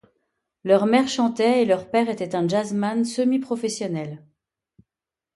[0.63, 4.25] Leur mère chantait et leur père était un jazzman semi-professionnel.